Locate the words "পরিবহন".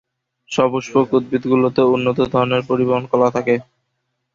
2.69-3.03